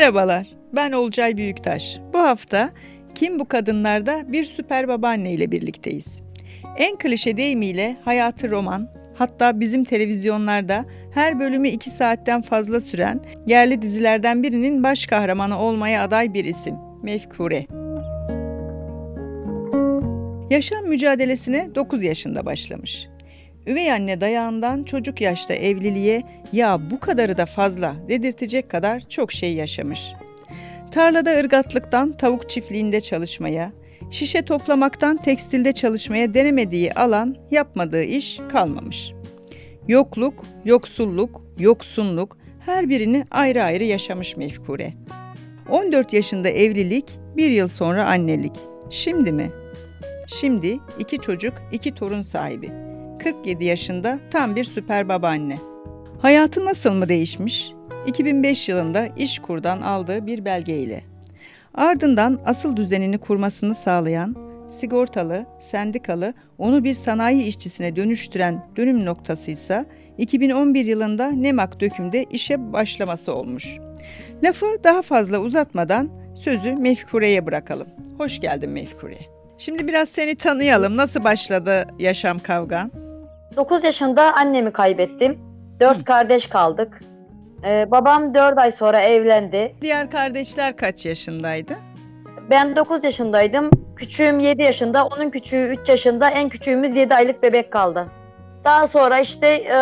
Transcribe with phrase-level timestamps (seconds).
[0.00, 1.98] Merhabalar, ben Olcay Büyüktaş.
[2.12, 2.70] Bu hafta
[3.14, 6.20] Kim Bu Kadınlar'da bir süper babaanne ile birlikteyiz.
[6.76, 10.84] En klişe deyimiyle hayatı roman, hatta bizim televizyonlarda
[11.14, 16.74] her bölümü 2 saatten fazla süren yerli dizilerden birinin baş kahramanı olmaya aday bir isim,
[17.02, 17.66] Mefkure.
[20.50, 23.08] Yaşam mücadelesine 9 yaşında başlamış.
[23.66, 26.22] Üvey anne dayağından çocuk yaşta evliliğe
[26.52, 30.12] ya bu kadarı da fazla dedirtecek kadar çok şey yaşamış.
[30.90, 33.72] Tarlada ırgatlıktan tavuk çiftliğinde çalışmaya,
[34.10, 39.12] şişe toplamaktan tekstilde çalışmaya denemediği alan, yapmadığı iş kalmamış.
[39.88, 44.92] Yokluk, yoksulluk, yoksunluk her birini ayrı ayrı yaşamış Mefkure.
[45.70, 48.54] 14 yaşında evlilik, bir yıl sonra annelik.
[48.90, 49.50] Şimdi mi?
[50.26, 52.89] Şimdi iki çocuk, iki torun sahibi.
[53.24, 55.58] 47 yaşında tam bir süper babaanne.
[56.22, 57.72] Hayatı nasıl mı değişmiş?
[58.06, 61.04] 2005 yılında İşkur'dan aldığı bir belgeyle.
[61.74, 64.36] Ardından asıl düzenini kurmasını sağlayan,
[64.68, 69.86] sigortalı, sendikalı, onu bir sanayi işçisine dönüştüren dönüm noktası ise
[70.18, 73.78] 2011 yılında Nemak dökümde işe başlaması olmuş.
[74.42, 77.88] Lafı daha fazla uzatmadan sözü Mefkure'ye bırakalım.
[78.18, 79.18] Hoş geldin Mefkure.
[79.58, 80.96] Şimdi biraz seni tanıyalım.
[80.96, 83.09] Nasıl başladı yaşam kavgan?
[83.56, 85.38] 9 yaşında annemi kaybettim.
[85.80, 86.04] 4 Hı.
[86.04, 87.00] kardeş kaldık.
[87.64, 89.74] Ee, babam 4 ay sonra evlendi.
[89.80, 91.72] Diğer kardeşler kaç yaşındaydı?
[92.50, 93.70] Ben 9 yaşındaydım.
[93.96, 98.06] Küçüğüm 7 yaşında, onun küçüğü 3 yaşında, en küçüğümüz 7 aylık bebek kaldı.
[98.64, 99.76] Daha sonra işte e,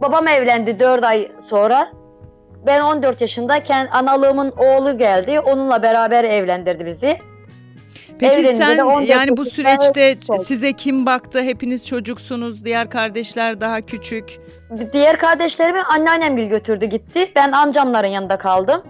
[0.00, 1.92] babam evlendi 4 ay sonra.
[2.66, 5.40] Ben 14 yaşındayken analığımın oğlu geldi.
[5.40, 7.18] Onunla beraber evlendirdi bizi.
[8.20, 10.42] Peki Evlenince sen de 14 yani bu süreçte oldu.
[10.42, 11.42] size kim baktı?
[11.42, 12.64] Hepiniz çocuksunuz.
[12.64, 14.40] Diğer kardeşler daha küçük.
[14.92, 17.32] Diğer kardeşlerimi anneannemgil götürdü gitti.
[17.36, 18.82] Ben amcamların yanında kaldım.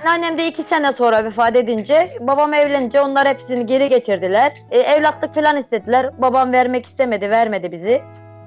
[0.00, 4.52] Anneannem de iki sene sonra vefat edince babam evlenince onlar hepsini geri getirdiler.
[4.70, 6.10] E, evlatlık falan istediler.
[6.18, 8.02] Babam vermek istemedi, vermedi bizi.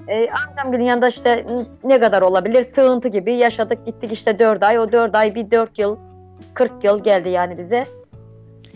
[0.07, 1.45] E, amcamgilin yanında işte
[1.83, 4.79] ne kadar olabilir sığıntı gibi yaşadık gittik işte dört ay.
[4.79, 5.97] O dört ay bir dört yıl,
[6.53, 7.85] kırk yıl geldi yani bize.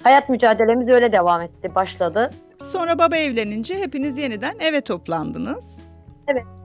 [0.06, 2.32] Hayat mücadelemiz öyle devam etti, başladı.
[2.60, 5.80] Sonra baba evlenince hepiniz yeniden eve toplandınız.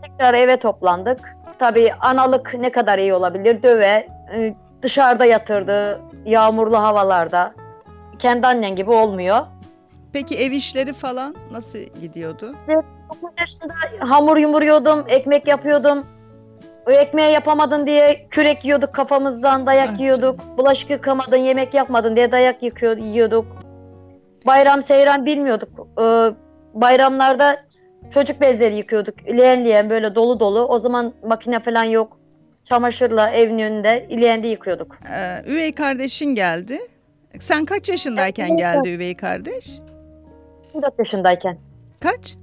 [0.02, 1.36] Tekrar eve toplandık.
[1.58, 3.62] Tabii analık ne kadar iyi olabilir?
[3.62, 7.54] Döve, e, dışarıda yatırdı, yağmurlu havalarda.
[8.18, 9.46] Kendi annen gibi olmuyor.
[10.12, 12.54] Peki ev işleri falan nasıl gidiyordu?
[13.08, 16.06] 9 yaşında hamur yumuruyordum, ekmek yapıyordum.
[16.92, 20.40] Ekmeği yapamadın diye kürek yiyorduk kafamızdan, dayak Ah yiyorduk.
[20.58, 23.46] Bulaşık yıkamadın, yemek yapmadın diye dayak yıkıyor, yiyorduk.
[24.46, 25.68] Bayram seyran bilmiyorduk.
[26.00, 26.30] Ee,
[26.74, 27.56] bayramlarda
[28.14, 29.14] çocuk bezleri yıkıyorduk.
[29.28, 30.60] Leğen leğen böyle dolu dolu.
[30.60, 32.16] O zaman makine falan yok.
[32.64, 34.98] Çamaşırla evin önünde leğende yıkıyorduk.
[35.14, 36.78] Ee, üvey kardeşin geldi.
[37.40, 39.70] Sen kaç yaşındayken Evet, geldi üvey kardeş?
[40.74, 41.58] 14 yaşındayken.
[42.00, 42.36] Kaç?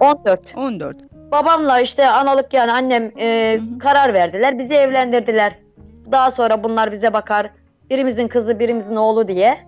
[0.00, 0.40] 14.
[0.56, 0.96] 14.
[1.32, 4.58] Babamla işte analık yani annem e, karar verdiler.
[4.58, 5.52] Bizi evlendirdiler.
[6.12, 7.50] Daha sonra bunlar bize bakar.
[7.90, 9.58] Birimizin kızı, birimizin oğlu diye.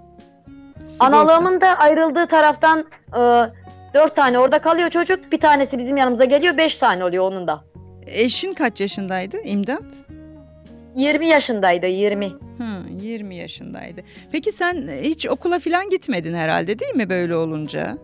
[0.87, 1.07] Sigorta.
[1.07, 2.79] Analığımın da ayrıldığı taraftan
[3.09, 3.21] e,
[3.95, 5.33] dört tane orada kalıyor çocuk.
[5.33, 6.57] Bir tanesi bizim yanımıza geliyor.
[6.57, 7.65] Beş tane oluyor onun da.
[8.07, 9.37] Eşin kaç yaşındaydı?
[9.43, 9.83] İmdat?
[10.95, 12.27] 20 yaşındaydı 20.
[12.27, 12.33] Hı,
[13.01, 14.01] 20 yaşındaydı.
[14.33, 17.99] Peki sen hiç okula falan gitmedin herhalde değil mi böyle olunca?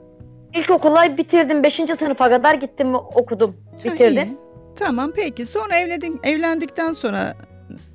[0.54, 1.62] İlkokula bitirdim.
[1.62, 1.74] 5.
[1.74, 3.56] sınıfa kadar gittim okudum.
[3.84, 4.28] Bitirdim.
[4.28, 4.36] iyi.
[4.78, 7.34] Tamam peki sonra evlendin, evlendikten sonra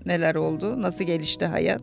[0.06, 0.82] neler oldu?
[0.82, 1.82] Nasıl gelişti hayat?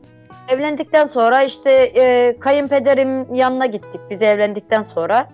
[0.49, 5.29] Evlendikten sonra işte e, kayınpederim yanına gittik biz evlendikten sonra.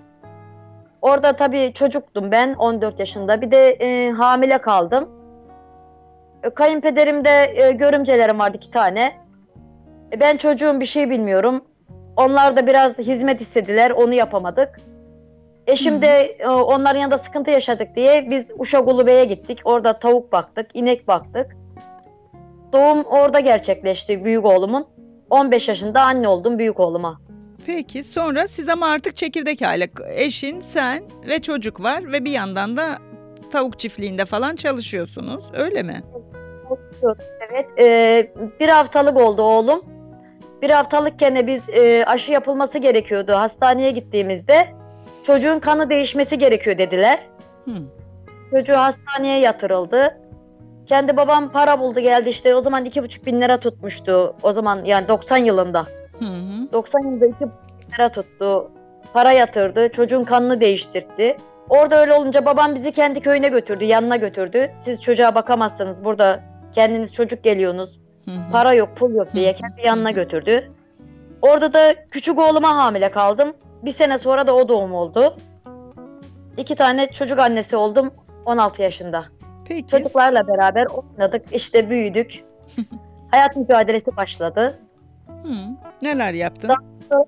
[1.03, 3.41] Orada tabii çocuktum ben 14 yaşında.
[3.41, 5.09] Bir de e, hamile kaldım.
[6.43, 9.13] E, kayınpederimde e, görümcelerim vardı iki tane.
[10.13, 11.65] E, ben çocuğum bir şey bilmiyorum.
[12.17, 14.81] Onlar da biraz hizmet istediler onu yapamadık.
[15.67, 16.03] Eşim Hı.
[16.03, 19.61] de e, onların yanında sıkıntı yaşadık diye biz Uşak Ulube'ye gittik.
[19.65, 21.57] Orada tavuk baktık, inek baktık.
[22.73, 24.87] Doğum orada gerçekleşti büyük oğlumun.
[25.31, 27.21] 15 yaşında anne oldum büyük oğluma.
[27.67, 29.89] Peki sonra siz ama artık çekirdek aile.
[30.15, 32.85] Eşin, sen ve çocuk var ve bir yandan da
[33.53, 36.03] tavuk çiftliğinde falan çalışıyorsunuz öyle mi?
[37.51, 39.85] Evet, e, bir haftalık oldu oğlum.
[40.63, 43.33] Bir haftalıkken de biz e, aşı yapılması gerekiyordu.
[43.33, 44.67] Hastaneye gittiğimizde
[45.25, 47.19] çocuğun kanı değişmesi gerekiyor dediler.
[47.65, 47.71] Hı.
[48.51, 50.19] Çocuğu hastaneye yatırıldı.
[50.87, 54.37] Kendi babam para buldu geldi işte o zaman iki buçuk bin lira tutmuştu.
[54.43, 55.87] O zaman yani 90 yılında.
[56.19, 56.73] Hı hı.
[56.73, 57.53] 90 yılında iki bin
[57.95, 58.71] lira tuttu.
[59.13, 59.89] Para yatırdı.
[59.89, 61.37] Çocuğun kanını değiştirdi.
[61.69, 63.85] Orada öyle olunca babam bizi kendi köyüne götürdü.
[63.85, 64.71] Yanına götürdü.
[64.77, 66.05] Siz çocuğa bakamazsınız.
[66.05, 66.41] Burada
[66.75, 68.01] kendiniz çocuk geliyorsunuz.
[68.25, 68.53] Hı hı.
[68.53, 70.71] Para yok, pul yok diye kendi yanına götürdü.
[71.43, 73.55] Orada da küçük oğluma hamile kaldım.
[73.85, 75.37] Bir sene sonra da o doğum oldu.
[76.57, 78.15] İki tane çocuk annesi oldum
[78.47, 79.25] 16 yaşında.
[79.69, 79.87] Peki.
[79.87, 82.45] Çocuklarla beraber oynadık, işte büyüdük.
[83.31, 84.79] Hayat mücadelesi başladı.
[85.27, 85.55] Hı.
[86.03, 86.69] Neler yaptın?
[86.69, 87.25] Da-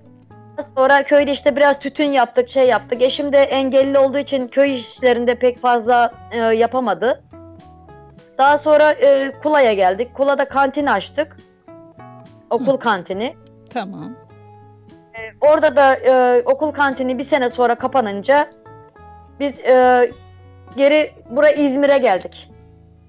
[0.75, 3.01] Sonra köyde işte biraz tütün yaptık, şey yaptık.
[3.01, 7.23] Eşim de engelli olduğu için köy işlerinde pek fazla e, yapamadı.
[8.37, 10.13] Daha sonra e, Kula'ya geldik.
[10.15, 11.37] Kula'da kantin açtık.
[12.49, 12.79] Okul Hı.
[12.79, 13.35] kantini.
[13.69, 14.15] Tamam.
[15.41, 18.49] Orada da e, okul kantini bir sene sonra kapanınca
[19.39, 20.11] biz e,
[20.77, 22.51] geri buraya İzmir'e geldik.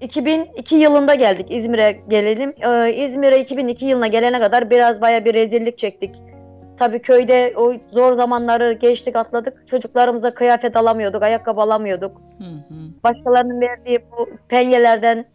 [0.01, 2.53] 2002 yılında geldik İzmir'e gelelim.
[2.61, 6.15] E, İzmir'e 2002 yılına gelene kadar biraz baya bir rezillik çektik.
[6.77, 9.67] Tabii köyde o zor zamanları geçtik atladık.
[9.67, 12.21] Çocuklarımıza kıyafet alamıyorduk, ayakkabı alamıyorduk.
[12.37, 12.75] Hı hı.
[13.03, 15.25] Başkalarının verdiği bu penyelerden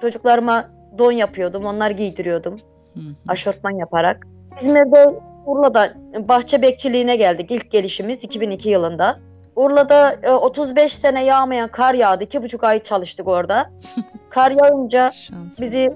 [0.00, 2.60] çocuklarıma don yapıyordum, onlar giydiriyordum
[2.94, 3.14] Hı hı.
[3.28, 4.26] aşortman yaparak.
[4.60, 5.94] İzmir'de Urla'da
[6.28, 9.20] bahçe bekçiliğine geldik ilk gelişimiz 2002 yılında.
[9.56, 12.24] Urla'da e, 35 sene yağmayan kar yağdı.
[12.24, 13.70] iki buçuk ay çalıştık orada.
[14.30, 15.12] Kar yağınca
[15.60, 15.90] bizi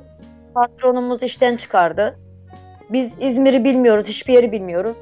[0.54, 2.18] patronumuz işten çıkardı.
[2.90, 4.96] Biz İzmir'i bilmiyoruz, hiçbir yeri bilmiyoruz.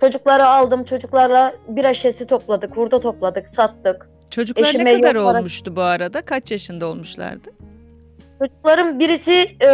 [0.00, 4.08] Çocukları aldım, çocuklarla bir şişesi topladık, hurda topladık, sattık.
[4.30, 6.20] Çocuklar eşime ne kadar olmuştu bu arada?
[6.20, 7.50] Kaç yaşında olmuşlardı?
[8.38, 9.32] Çocukların birisi
[9.62, 9.68] e,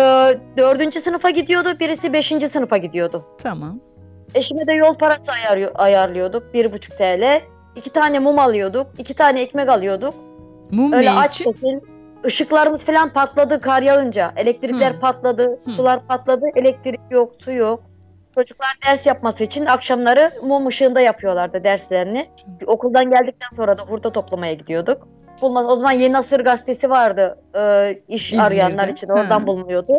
[0.57, 3.25] dördüncü sınıfa gidiyordu, birisi beşinci sınıfa gidiyordu.
[3.43, 3.81] Tamam.
[4.35, 6.55] Eşime de yol parası ayarlıyor, ayarlıyorduk.
[6.55, 7.41] Bir buçuk TL.
[7.77, 8.87] İki tane mum alıyorduk.
[8.99, 10.15] iki tane ekmek alıyorduk.
[10.71, 11.53] Mum Öyle ne aç için?
[11.53, 11.81] kesil.
[12.25, 14.33] Işıklarımız falan patladı kar yağınca.
[14.37, 15.01] Elektrikler Hı.
[15.01, 15.61] patladı.
[15.65, 15.71] Hı.
[15.71, 16.47] Sular patladı.
[16.57, 17.83] Elektrik yok, su yok.
[18.35, 22.29] Çocuklar ders yapması için akşamları mum ışığında yapıyorlardı derslerini.
[22.67, 25.09] Okuldan geldikten sonra da hurda toplamaya gidiyorduk.
[25.43, 25.67] Bulmaz.
[25.69, 27.39] O zaman Yeni Asır gazetesi vardı.
[27.57, 28.43] e, iş İzmir'de.
[28.47, 29.47] arayanlar için oradan Ha.
[29.47, 29.93] bulunuyordu.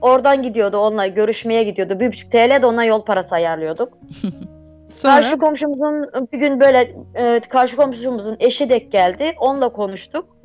[0.00, 2.00] Oradan gidiyordu onunla görüşmeye gidiyordu.
[2.00, 3.98] Bir buçuk TL de ona yol parası ayarlıyorduk.
[4.92, 9.32] Sonra Karşı komşumuzun bir gün böyle e, karşı komşumuzun eşi denk geldi.
[9.40, 10.36] Onunla konuştuk.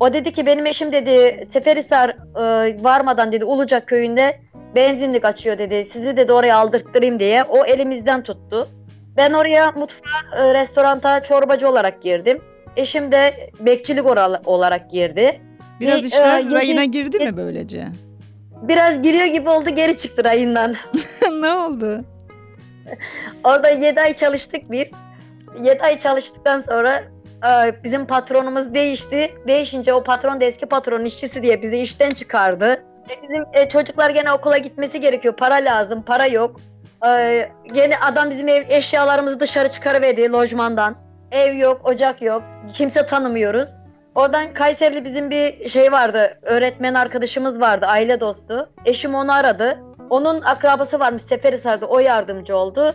[0.00, 4.40] O dedi ki benim eşim dedi Seferihisar e, varmadan dedi Ulucak köyünde
[4.74, 5.84] benzinlik açıyor dedi.
[5.84, 7.42] Sizi de oraya aldırttırayım diye.
[7.44, 8.68] O elimizden tuttu.
[9.16, 12.40] Ben oraya mutfağa, e, restoranta çorbacı olarak girdim.
[12.76, 14.06] Eşim de bekçilik
[14.46, 15.40] olarak girdi.
[15.80, 17.86] biraz bir, işler e, rayına girdi mi böylece?
[18.62, 20.74] Biraz giriyor gibi oldu geri çıktı rayından.
[21.40, 22.04] ne oldu?
[23.44, 24.90] Orada 7 ay çalıştık biz.
[25.62, 27.02] 7 ay çalıştıktan sonra
[27.44, 29.34] e, bizim patronumuz değişti.
[29.48, 32.84] Değişince o patron da eski patronun işçisi diye bizi işten çıkardı.
[33.10, 35.36] E, Bizim e, çocuklar gene okula gitmesi gerekiyor.
[35.36, 36.60] Para lazım, para yok.
[37.06, 41.01] E, gene adam bizim ev eşyalarımızı dışarı çıkarıverdi lojmandan.
[41.32, 42.42] Ev yok, ocak yok.
[42.72, 43.68] Kimse tanımıyoruz.
[44.14, 46.38] Oradan Kayserili bizim bir şey vardı.
[46.42, 48.70] Öğretmen arkadaşımız vardı, aile dostu.
[48.84, 49.78] Eşim onu aradı.
[50.10, 52.94] Onun akrabası varmış Seferihisar'da, o yardımcı oldu.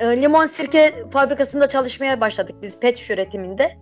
[0.00, 3.76] E, limon sirke fabrikasında çalışmaya başladık biz pet şiş üretiminde.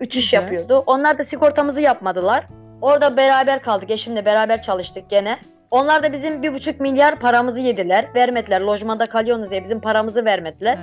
[0.00, 0.42] Üç iş Güzel.
[0.42, 0.82] yapıyordu.
[0.86, 2.46] Onlar da sigortamızı yapmadılar.
[2.82, 3.90] Orada beraber kaldık.
[3.90, 5.38] Eşimle beraber çalıştık gene.
[5.70, 8.04] Onlar da bizim bir buçuk milyar paramızı yediler.
[8.14, 8.60] Vermediler.
[8.60, 10.78] Lojmanda kalıyorsunuz diye bizim paramızı vermediler.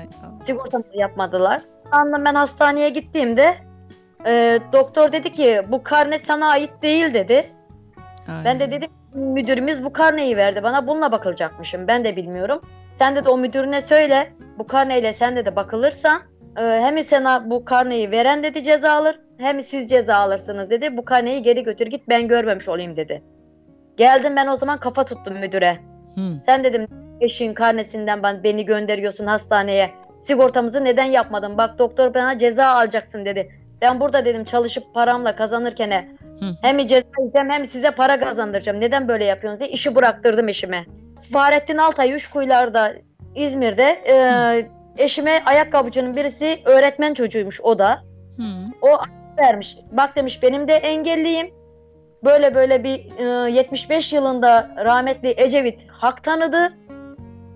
[0.46, 1.62] Sigortamızı yapmadılar.
[1.92, 3.54] Anladım ben hastaneye gittiğimde
[4.26, 7.46] e, doktor dedi ki bu karne sana ait değil dedi.
[8.28, 8.46] Ay.
[8.46, 12.62] Ben de dedim müdürümüz bu karneyi verdi bana bununla bakılacakmışım ben de bilmiyorum.
[13.00, 16.22] Sen de, de o müdürüne söyle bu karneyle sen de de bakılırsan
[16.58, 20.98] e, hem sana bu karneyi veren dedi ceza alır hem siz ceza alırsınız dedi.
[20.98, 23.24] Bu karneyi geri götür git ben görmemiş olayım dedi.
[23.98, 25.78] Geldim ben o zaman kafa tuttum müdüre.
[26.16, 26.22] Hı.
[26.46, 26.88] Sen dedim
[27.22, 29.92] eşin karnesinden ben beni gönderiyorsun hastaneye.
[30.28, 31.58] Sigortamızı neden yapmadın?
[31.58, 33.52] Bak doktor bana ceza alacaksın dedi.
[33.82, 36.46] Ben burada dedim çalışıp paramla kazanırken Hı.
[36.62, 38.80] hem ceza yiyeceğim hem size para kazandıracağım.
[38.80, 40.86] Neden böyle yapıyorsunuz diye işi bıraktırdım eşime.
[41.34, 42.94] Fahrettin Altay Üşkuyular'da
[43.36, 44.16] İzmir'de e,
[45.04, 48.02] eşime ayakkabıcının birisi öğretmen çocuğuymuş o da.
[48.38, 48.44] Hı.
[48.82, 49.00] O
[49.38, 49.78] vermiş.
[49.92, 51.52] Bak demiş benim de engelliyim.
[52.24, 56.74] Böyle böyle bir e, 75 yılında rahmetli Ecevit hak tanıdı.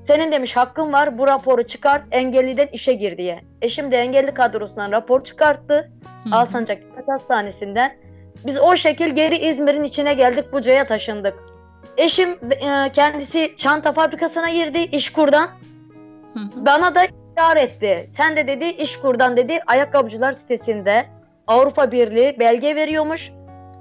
[0.10, 3.42] Senin demiş hakkın var bu raporu çıkart engelliden işe gir diye.
[3.62, 5.92] Eşim de engelli kadrosundan rapor çıkarttı.
[6.24, 6.36] Hı.
[6.36, 7.98] Alsancak Devlet Hastanesi'nden.
[8.46, 11.34] Biz o şekil geri İzmir'in içine geldik Buca'ya taşındık.
[11.98, 15.48] Eşim e, kendisi çanta fabrikasına girdi İşkur'dan.
[16.34, 16.66] Hı hı.
[16.66, 18.10] Bana da ısrar etti.
[18.12, 21.06] Sen de dedi İşkur'dan dedi ayakkabıcılar sitesinde
[21.48, 23.32] Avrupa Birliği belge veriyormuş.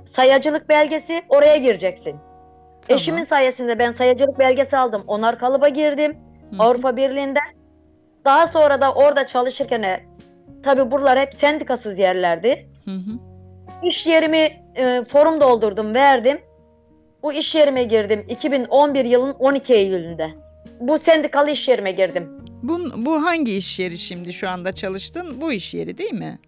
[0.06, 2.27] Sayacılık belgesi oraya gireceksin.
[2.88, 3.00] Tamam.
[3.00, 5.04] Eşimin sayesinde ben sayacılık belgesi aldım.
[5.06, 6.16] Onar kalıba girdim.
[6.50, 6.62] Hı hı.
[6.62, 7.58] Avrupa Birliği'nden.
[8.24, 10.06] Daha sonra da orada çalışırken e,
[10.62, 12.68] tabi buralar hep sendikasız yerlerdi.
[12.84, 13.18] Hı hı.
[13.82, 16.38] İş yerimi e, forum doldurdum, verdim.
[17.22, 20.30] Bu iş yerime girdim 2011 yılın 12 Eylül'ünde.
[20.80, 22.28] Bu sendikalı iş yerime girdim.
[22.62, 25.40] Bu, bu hangi iş yeri şimdi şu anda çalıştın?
[25.40, 26.38] Bu iş yeri değil mi?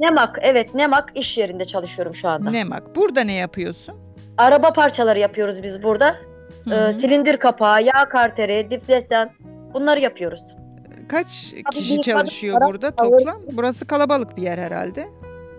[0.00, 2.50] Nemak, evet Nemak iş yerinde çalışıyorum şu anda.
[2.50, 2.96] Nemak.
[2.96, 3.94] Burada ne yapıyorsun?
[4.40, 6.16] Araba parçaları yapıyoruz biz burada.
[6.64, 6.92] Hı Ee, hı.
[6.92, 9.30] silindir kapağı, yağ karteri, diflesan
[9.74, 10.40] bunları yapıyoruz.
[11.08, 13.36] Kaç Tabii kişi çalışıyor kadın burada toplam?
[13.52, 15.08] Burası kalabalık bir yer herhalde.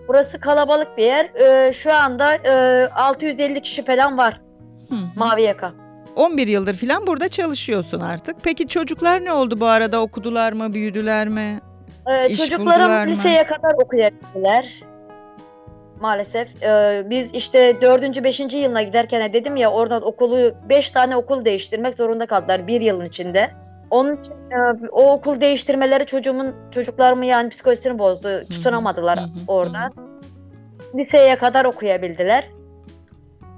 [0.08, 1.24] Burası kalabalık bir yer.
[1.34, 4.40] Ee, şu anda e, 650 kişi falan var
[4.88, 4.98] Hı hı.
[5.16, 5.72] mavi yaka.
[6.16, 8.36] 11 yıldır falan burada çalışıyorsun artık.
[8.42, 10.00] Peki çocuklar ne oldu bu arada?
[10.02, 11.60] Okudular mı, büyüdüler mi?
[12.10, 13.10] Ee, çocuklarım buldular mı?
[13.10, 14.80] liseye kadar okuyabildiler.
[16.02, 16.62] Maalesef.
[16.62, 18.24] Ee, biz işte 4.
[18.24, 18.40] 5.
[18.40, 23.50] yılına giderken dedim ya oradan okulu 5 tane okul değiştirmek zorunda kaldılar bir yılın içinde.
[23.90, 28.44] Onun için e, o okul değiştirmeleri çocuğumun çocuklarımı yani psikolojisini bozdu.
[28.50, 29.90] Tutunamadılar orada.
[30.94, 32.48] Liseye kadar okuyabildiler.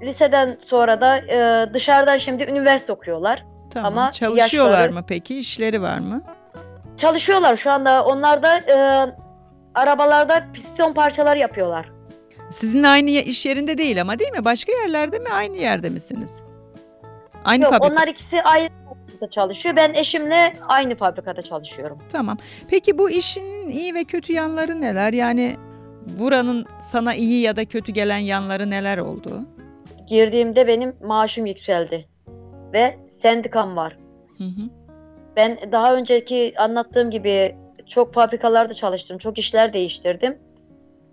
[0.01, 3.45] Liseden sonra da e, dışarıdan şimdi üniversite okuyorlar.
[3.69, 3.93] Tamam.
[3.93, 5.39] Ama Çalışıyorlar yaşları- mı peki?
[5.39, 6.21] İşleri var mı?
[6.97, 8.05] Çalışıyorlar şu anda.
[8.05, 8.77] Onlar da e,
[9.75, 11.94] arabalarda piston parçaları yapıyorlar.
[12.51, 14.45] Sizin aynı iş yerinde değil ama değil mi?
[14.45, 15.29] Başka yerlerde mi?
[15.33, 16.41] Aynı yerde misiniz?
[17.43, 17.93] Aynı Yok fabrika.
[17.93, 19.75] onlar ikisi ayrı fabrikada çalışıyor.
[19.75, 21.99] Ben eşimle aynı fabrikada çalışıyorum.
[22.11, 22.37] Tamam.
[22.69, 25.13] Peki bu işin iyi ve kötü yanları neler?
[25.13, 25.55] Yani
[26.19, 29.41] buranın sana iyi ya da kötü gelen yanları neler oldu?
[30.07, 32.07] Girdiğimde benim maaşım yükseldi.
[32.73, 33.97] Ve sendikam var.
[34.37, 34.61] Hı hı.
[35.35, 37.55] Ben daha önceki anlattığım gibi
[37.87, 39.17] çok fabrikalarda çalıştım.
[39.17, 40.37] Çok işler değiştirdim.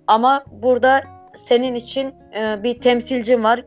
[0.07, 1.01] Ama burada
[1.37, 3.65] senin için e, bir temsilcin var.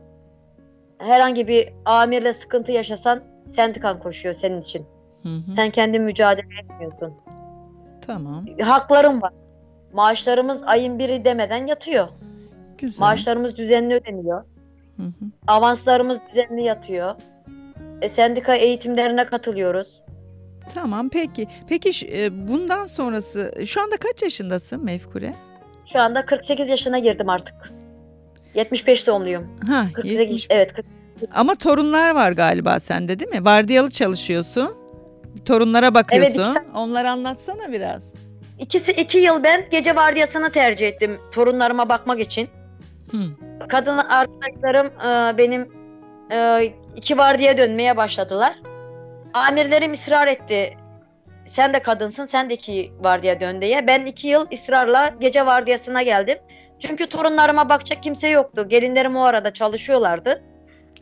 [0.98, 4.86] Herhangi bir amirle sıkıntı yaşasan sendikan koşuyor senin için.
[5.22, 5.52] Hı hı.
[5.56, 7.14] Sen kendin mücadele etmiyorsun.
[8.06, 8.46] Tamam.
[8.62, 9.32] haklarım var.
[9.92, 12.08] Maaşlarımız ayın biri demeden yatıyor.
[12.78, 13.00] Güzel.
[13.00, 14.44] Maaşlarımız düzenli ödeniyor.
[14.96, 15.24] Hı hı.
[15.46, 17.14] Avanslarımız düzenli yatıyor.
[18.02, 20.02] E, sendika eğitimlerine katılıyoruz.
[20.74, 21.48] Tamam peki.
[21.68, 25.34] Peki e, bundan sonrası şu anda kaç yaşındasın Mevkure?
[25.92, 27.54] Şu anda 48 yaşına girdim artık.
[28.54, 29.46] 75 doğumluyum.
[29.68, 30.46] Ha, 48 70.
[30.50, 30.72] evet.
[30.72, 30.86] 40
[31.34, 33.44] Ama torunlar var galiba sende değil mi?
[33.44, 34.70] Vardiyalı çalışıyorsun.
[35.44, 36.34] Torunlara bakıyorsun.
[36.38, 38.12] Evet, iki Onları anlatsana biraz.
[38.58, 42.48] İkisi iki yıl ben gece vardiyasını tercih ettim torunlarıma bakmak için.
[43.10, 43.18] Hı.
[43.68, 45.68] Kadın arkadaşlarım e, benim
[46.32, 46.64] e,
[46.96, 48.58] iki vardiya dönmeye başladılar.
[49.34, 50.76] Amirlerim ısrar etti.
[51.56, 53.86] Sen de kadınsın, sen de iki vardiya dön diye.
[53.86, 56.38] Ben iki yıl ısrarla gece vardiyasına geldim.
[56.80, 58.68] Çünkü torunlarıma bakacak kimse yoktu.
[58.68, 60.42] Gelinlerim o arada çalışıyorlardı.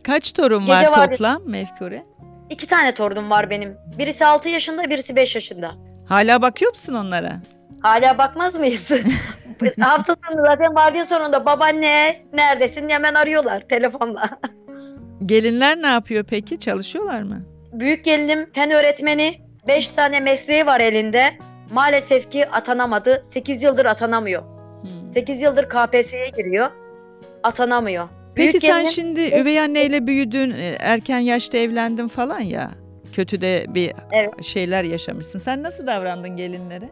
[0.05, 2.03] Kaç torun Gece var toplam Mevkure?
[2.51, 3.77] İki tane torunum var benim.
[3.99, 5.75] Birisi 6 yaşında, birisi 5 yaşında.
[6.09, 7.33] Hala bakıyor musun onlara?
[7.83, 8.91] Hala bakmaz mıyız?
[9.81, 14.31] Hafta sonu zaten vardiya sonunda babaanne neredesin hemen arıyorlar telefonla.
[15.27, 16.59] Gelinler ne yapıyor peki?
[16.59, 17.43] Çalışıyorlar mı?
[17.73, 19.44] Büyük gelinim fen öğretmeni.
[19.69, 21.35] 5 tane mesleği var elinde.
[21.73, 23.21] Maalesef ki atanamadı.
[23.25, 24.43] 8 yıldır atanamıyor.
[24.43, 25.13] Hı.
[25.15, 26.71] 8 yıldır KPSS'ye giriyor.
[27.43, 28.09] Atanamıyor.
[28.35, 32.71] Peki Büyük sen gelinim- şimdi üvey anneyle büyüdün, e, erken yaşta evlendin falan ya.
[33.13, 34.45] Kötü de bir Evet.
[34.45, 35.39] şeyler yaşamışsın.
[35.39, 36.89] Sen nasıl davrandın gelinlere?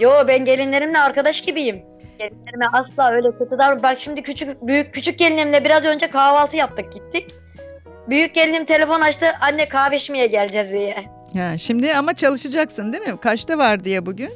[0.00, 1.82] Yo ben gelinlerimle arkadaş gibiyim.
[2.18, 3.82] Gelinlerime asla öyle kötü davran.
[3.82, 7.34] Bak şimdi küçük büyük küçük gelinimle biraz önce kahvaltı yaptık gittik.
[8.08, 9.26] Büyük gelinim telefon açtı.
[9.40, 10.96] Anne kahve içmeye geleceğiz diye.
[11.34, 13.16] Ya şimdi ama çalışacaksın değil mi?
[13.20, 14.30] Kaçta var diye bugün?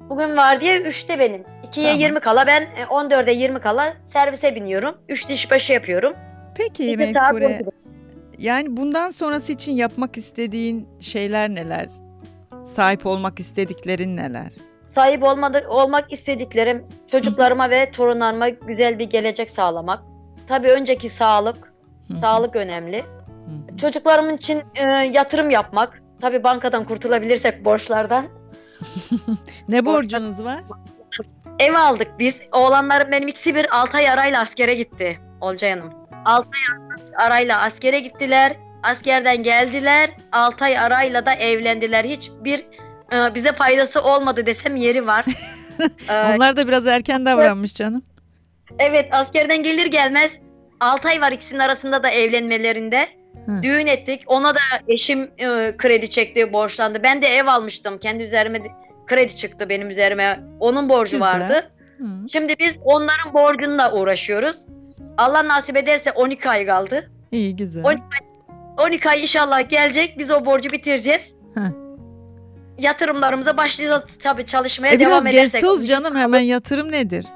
[0.00, 1.42] Bugün var diye 3'te benim.
[1.72, 2.00] 2'ye Tamam.
[2.00, 4.98] 20 kala ben e, 14'e 20 kala servise biniyorum.
[5.08, 6.14] 3 diş başı yapıyorum.
[6.54, 6.82] Peki.
[6.94, 7.70] 12'de.
[8.38, 11.86] Yani bundan sonrası için yapmak istediğin şeyler neler?
[12.64, 14.52] Sahip olmak istediklerin neler?
[14.94, 20.02] Sahip olmadı, olmak istediklerim çocuklarıma ve torunlarıma güzel bir gelecek sağlamak.
[20.48, 21.72] Tabii önceki sağlık,
[22.20, 23.04] sağlık önemli.
[23.80, 26.02] Çocuklarımın için e, yatırım yapmak.
[26.20, 28.26] Tabii bankadan kurtulabilirsek borçlardan.
[29.68, 30.60] Ne borcunuz var?
[31.58, 32.40] Ev aldık biz.
[32.52, 35.20] Oğlanlarım benim ikisi bir 6 ay arayla askere gitti.
[35.40, 35.92] Olcay Hanım.
[36.24, 38.56] 6 ay arayla askere gittiler.
[38.82, 40.10] Askerden geldiler.
[40.32, 42.04] 6 ay arayla da evlendiler.
[42.04, 42.58] Hiçbir
[43.12, 45.24] e, bize faydası olmadı desem yeri var.
[46.08, 48.02] Ee, Onlar da biraz erken davranmış canım.
[48.78, 50.32] evet askerden gelir gelmez
[50.80, 53.08] 6 ay var ikisinin arasında da evlenmelerinde.
[53.46, 53.62] Hı.
[53.62, 54.22] Düğün ettik.
[54.26, 57.02] Ona da eşim e, kredi çekti, borçlandı.
[57.02, 57.98] Ben de ev almıştım.
[57.98, 58.58] Kendi üzerime
[59.06, 60.40] kredi çıktı benim üzerime.
[60.60, 61.32] Onun borcu Güzel.
[61.34, 61.70] vardı.
[61.98, 62.04] Hı.
[62.32, 64.56] Şimdi biz onların borcunla uğraşıyoruz.
[65.18, 67.10] Allah nasip ederse 12 ay kaldı.
[67.32, 67.84] İyi güzel.
[67.84, 68.02] 12
[68.78, 70.18] ay, 12 ay inşallah gelecek.
[70.18, 71.30] Biz o borcu bitireceğiz.
[71.54, 71.60] Hı.
[72.78, 75.60] Yatırımlarımıza başlayacağız tabii çalışmaya E devam biraz edersek.
[75.60, 77.26] gestoz canım hemen yatırım nedir?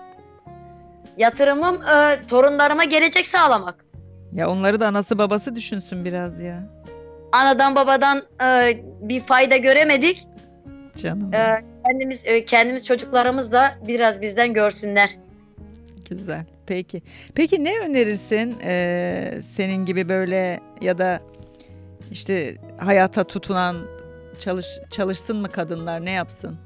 [1.17, 3.85] Yatırımım e, torunlarıma gelecek sağlamak.
[4.32, 6.62] Ya onları da anası babası düşünsün biraz ya.
[7.32, 10.26] Anadan babadan e, bir fayda göremedik.
[10.96, 11.34] Canım.
[11.34, 15.10] E, kendimiz e, kendimiz çocuklarımız da biraz bizden görsünler.
[16.10, 16.44] Güzel.
[16.66, 17.02] Peki.
[17.34, 21.20] Peki ne önerirsin ee, senin gibi böyle ya da
[22.10, 23.76] işte hayata tutunan
[24.40, 26.56] çalış çalışsın mı kadınlar ne yapsın?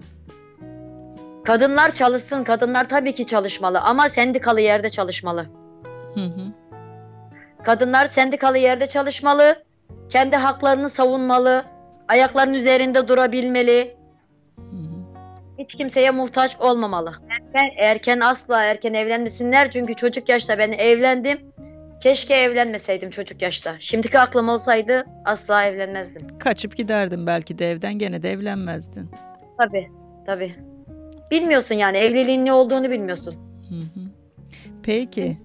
[1.44, 2.44] Kadınlar çalışsın.
[2.44, 5.47] Kadınlar tabii ki çalışmalı ama sendikalı yerde çalışmalı.
[6.14, 6.52] Hı hı.
[7.64, 9.62] Kadınlar sendikalı yerde çalışmalı.
[10.09, 11.64] Kendi haklarını savunmalı.
[12.09, 13.97] Ayaklarının üzerinde durabilmeli.
[15.59, 17.12] Hiç kimseye muhtaç olmamalı.
[17.30, 21.38] Erken, erken asla erken evlenmesinler çünkü çocuk yaşta ben evlendim.
[22.00, 23.75] Keşke evlenmeseydim çocuk yaşta.
[23.78, 26.38] Şimdiki aklım olsaydı asla evlenmezdim.
[26.38, 29.11] Kaçıp giderdin belki de evden gene de evlenmezdin.
[29.59, 29.88] Tabii,
[30.26, 30.54] tabii.
[31.30, 33.35] Bilmiyorsun yani evliliğin ne olduğunu bilmiyorsun.
[33.68, 34.03] Hı hı.
[34.85, 35.38] Peki.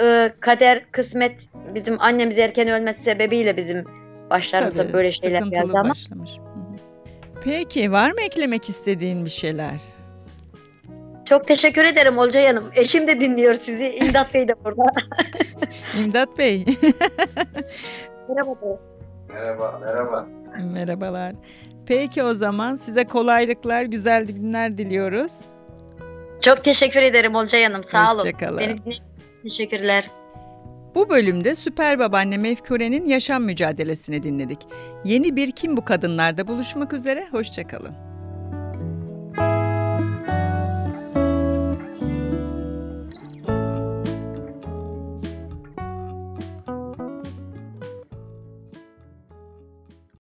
[0.00, 1.38] Ee, kader, kısmet
[1.74, 3.84] bizim annemiz erken ölmesi sebebiyle bizim
[4.30, 6.30] başlarımıza Tabii, böyle şeyler geldi ama başlamış.
[7.44, 9.80] Peki var mı eklemek istediğin bir şeyler?
[11.30, 12.64] çok teşekkür ederim Olcay Hanım.
[12.74, 13.88] Eşim de dinliyor sizi.
[13.88, 14.82] İmdat Bey de burada.
[15.98, 16.64] İmdat Bey.
[18.28, 18.78] Merhaba.
[19.28, 20.26] Merhaba, merhaba.
[20.72, 21.34] Merhabalar.
[21.86, 25.40] Peki o zaman size kolaylıklar, güzel günler diliyoruz.
[26.40, 27.84] Çok teşekkür ederim Olcay Hanım.
[27.84, 28.18] Sağ olun.
[28.18, 28.58] Hoşçakalın.
[28.58, 29.04] Beni dinlediğiniz için
[29.42, 30.10] teşekkürler.
[30.94, 34.58] Bu bölümde Süper Babaanne Mefkure'nin yaşam mücadelesini dinledik.
[35.04, 38.09] Yeni bir Kim Bu Kadınlar'da buluşmak üzere, hoşçakalın.